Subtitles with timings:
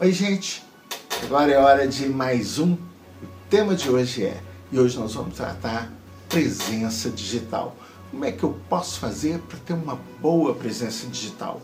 [0.00, 0.62] Oi, gente!
[1.24, 2.74] Agora é hora de mais um.
[2.74, 4.40] O tema de hoje é,
[4.70, 5.92] e hoje nós vamos tratar
[6.28, 7.74] presença digital.
[8.08, 11.60] Como é que eu posso fazer para ter uma boa presença digital?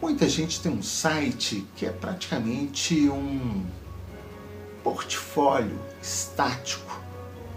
[0.00, 3.66] Muita gente tem um site que é praticamente um
[4.82, 6.98] portfólio estático,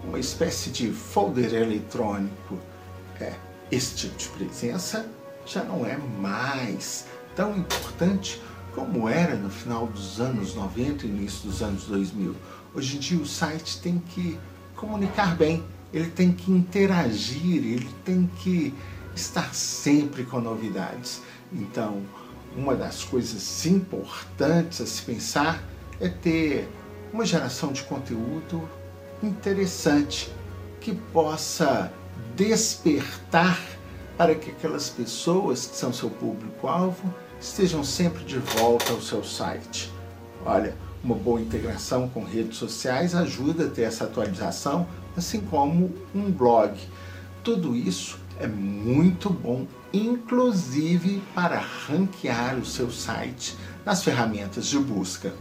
[0.04, 2.59] uma espécie de folder eletrônico.
[3.21, 3.33] É,
[3.71, 5.09] esse tipo de presença
[5.45, 7.05] já não é mais
[7.38, 8.41] tão importante
[8.77, 12.35] como era no final dos anos 90 e início dos anos 2000.
[12.75, 14.37] Hoje em dia o site tem que
[14.75, 18.71] comunicar bem, ele tem que interagir, ele tem que
[19.15, 21.23] estar sempre com novidades.
[21.51, 22.04] Então,
[22.55, 25.63] uma das coisas importantes a se pensar
[25.99, 26.69] é ter
[27.11, 28.69] uma geração de conteúdo
[29.23, 30.32] interessante
[30.79, 31.91] que possa
[32.35, 33.59] despertar
[34.16, 39.91] para que aquelas pessoas que são seu público-alvo estejam sempre de volta ao seu site.
[40.45, 46.31] Olha, uma boa integração com redes sociais ajuda a ter essa atualização, assim como um
[46.31, 46.77] blog.
[47.43, 55.33] Tudo isso é muito bom, inclusive para ranquear o seu site nas ferramentas de busca.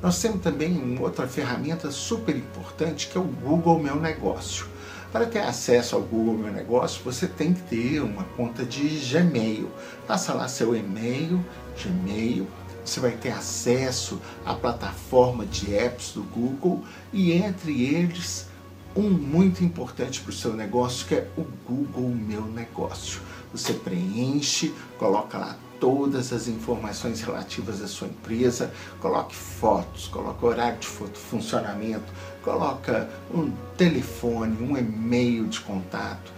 [0.00, 4.66] Nós temos também uma outra ferramenta super importante que é o Google Meu Negócio.
[5.10, 9.68] Para ter acesso ao Google Meu Negócio, você tem que ter uma conta de Gmail.
[10.06, 11.44] Passa lá seu e-mail,
[11.82, 12.46] Gmail,
[12.84, 18.46] você vai ter acesso à plataforma de apps do Google e entre eles
[18.94, 23.20] um muito importante para o seu negócio que é o Google Meu Negócio.
[23.52, 30.78] Você preenche, coloca lá todas as informações relativas à sua empresa, coloque fotos, coloque horário
[30.78, 32.12] de funcionamento,
[32.42, 36.32] coloca um telefone, um e-mail de contato.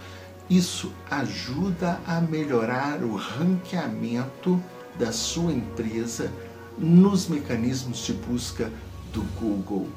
[0.49, 4.61] Isso ajuda a melhorar o ranqueamento
[4.99, 6.31] da sua empresa
[6.77, 8.71] nos mecanismos de busca
[9.13, 9.87] do Google.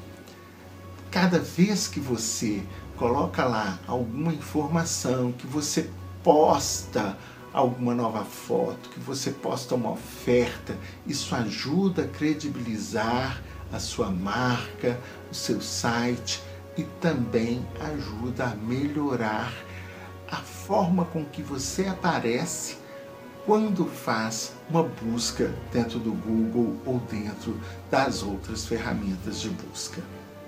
[1.11, 2.63] Cada vez que você
[2.97, 5.89] coloca lá alguma informação, que você
[6.23, 7.17] posta
[7.55, 10.77] alguma nova foto, que você posta uma oferta,
[11.07, 14.99] isso ajuda a credibilizar a sua marca,
[15.31, 16.43] o seu site
[16.77, 19.53] e também ajuda a melhorar
[20.29, 22.77] a forma com que você aparece
[23.45, 27.57] quando faz uma busca dentro do Google ou dentro
[27.89, 30.01] das outras ferramentas de busca.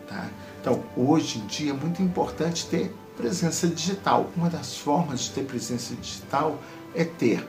[0.09, 0.29] Tá?
[0.59, 4.29] Então, hoje em dia é muito importante ter presença digital.
[4.35, 6.59] Uma das formas de ter presença digital
[6.97, 7.47] é ter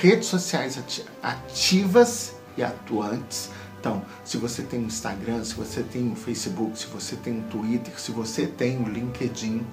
[0.00, 0.82] redes sociais
[1.22, 3.50] ativas e atuantes.
[3.78, 7.42] Então, se você tem um Instagram, se você tem um Facebook, se você tem um
[7.42, 9.64] Twitter, se você tem um LinkedIn,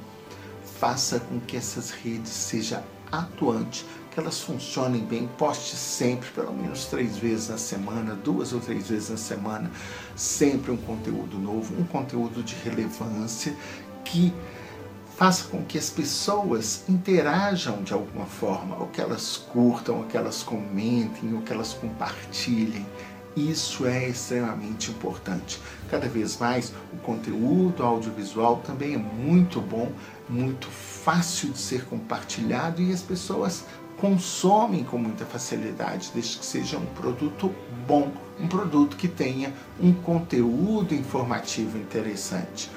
[0.80, 6.86] faça com que essas redes sejam atuantes, que elas funcionem bem, poste sempre, pelo menos
[6.86, 9.72] três vezes na semana, duas ou três vezes na semana,
[10.16, 13.56] sempre um conteúdo novo, um conteúdo de relevância
[14.04, 14.34] que
[15.18, 20.16] faça com que as pessoas interajam de alguma forma, ou que elas curtam, ou que
[20.16, 22.86] elas comentem, ou que elas compartilhem.
[23.36, 25.60] Isso é extremamente importante.
[25.90, 29.92] Cada vez mais o conteúdo audiovisual também é muito bom,
[30.30, 33.66] muito fácil de ser compartilhado e as pessoas
[33.98, 37.52] consomem com muita facilidade, desde que seja um produto
[37.88, 39.52] bom, um produto que tenha
[39.82, 42.70] um conteúdo informativo interessante.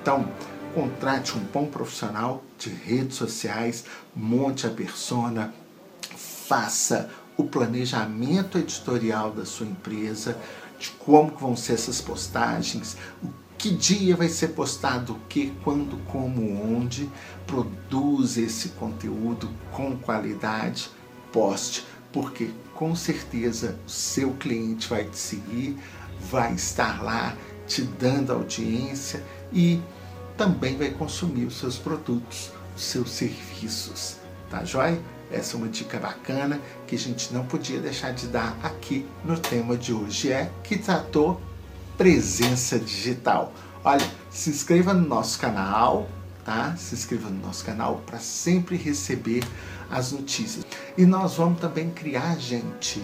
[0.00, 0.26] Então,
[0.74, 3.84] contrate um bom profissional de redes sociais,
[4.14, 5.52] monte a persona,
[6.16, 10.36] faça o planejamento editorial da sua empresa,
[10.78, 15.96] de como vão ser essas postagens, o que dia vai ser postado o que, quando,
[16.06, 17.08] como, onde,
[17.46, 20.90] produza esse conteúdo com qualidade,
[21.32, 25.78] poste, porque com certeza o seu cliente vai te seguir,
[26.28, 29.22] vai estar lá te dando audiência
[29.52, 29.80] e
[30.36, 34.16] também vai consumir os seus produtos, os seus serviços.
[34.50, 34.98] Tá joia?
[35.30, 39.38] Essa é uma dica bacana que a gente não podia deixar de dar aqui no
[39.38, 41.40] tema de hoje, é que tratou
[41.96, 43.52] presença digital.
[43.82, 46.08] Olha, se inscreva no nosso canal,
[46.44, 46.76] tá?
[46.76, 49.42] Se inscreva no nosso canal para sempre receber
[49.90, 50.66] as notícias.
[50.96, 53.02] E nós vamos também criar, gente,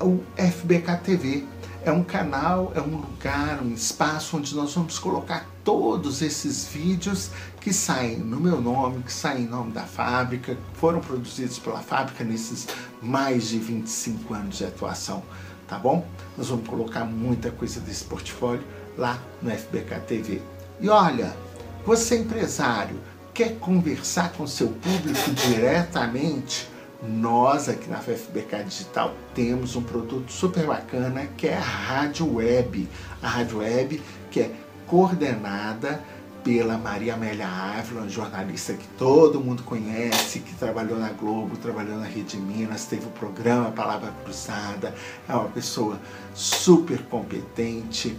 [0.00, 1.44] o FBK TV.
[1.84, 7.28] É um canal, é um lugar, um espaço onde nós vamos colocar todos esses vídeos
[7.60, 12.24] que saem no meu nome, que saem em nome da fábrica, foram produzidos pela fábrica
[12.24, 12.66] nesses
[13.02, 15.22] mais de 25 anos de atuação,
[15.68, 16.06] tá bom?
[16.38, 18.64] Nós vamos colocar muita coisa desse portfólio
[18.96, 20.42] lá no FBK TV.
[20.80, 21.36] E olha,
[21.84, 22.98] você empresário,
[23.34, 26.66] quer conversar com seu público diretamente?
[27.08, 32.88] Nós aqui na FFBK Digital temos um produto super bacana que é a Rádio Web.
[33.22, 34.50] A Rádio Web que é
[34.86, 36.02] coordenada
[36.42, 41.96] pela Maria Amélia Ávila, uma jornalista que todo mundo conhece, que trabalhou na Globo, trabalhou
[41.96, 44.94] na Rede Minas, teve o programa Palavra Cruzada,
[45.26, 45.98] é uma pessoa
[46.34, 48.14] super competente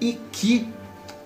[0.00, 0.72] e que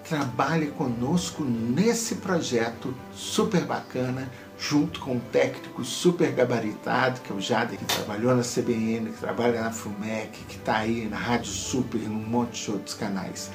[0.09, 7.41] trabalha conosco nesse projeto super bacana, junto com um técnico super gabaritado, que é o
[7.41, 12.01] Jader, que trabalhou na CBN, que trabalha na FUMEC, que está aí na Rádio Super
[12.01, 13.51] e num monte de outros canais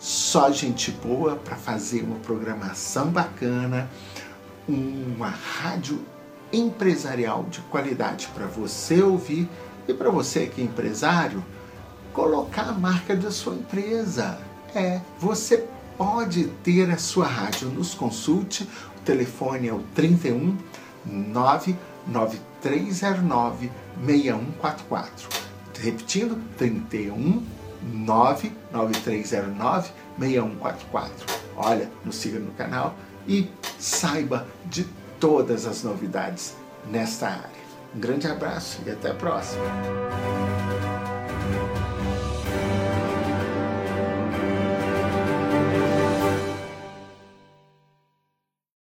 [0.00, 3.88] só gente boa para fazer uma programação bacana,
[4.66, 6.02] uma rádio
[6.50, 9.46] empresarial de qualidade para você ouvir
[9.86, 11.44] e para você que é empresário,
[12.14, 14.40] colocar a marca da sua empresa.
[14.74, 15.68] É, você
[15.98, 17.68] pode ter a sua rádio.
[17.68, 18.66] Nos consulte,
[19.04, 20.56] telefone é o 31
[21.06, 23.70] 99309
[24.04, 25.28] 6144.
[25.78, 27.44] Repetindo, 31
[27.82, 31.12] 99309 6144.
[31.56, 32.94] Olha, nos siga no canal
[33.26, 34.86] e saiba de
[35.18, 36.54] todas as novidades
[36.90, 37.60] nesta área.
[37.94, 39.64] Um grande abraço e até a próxima.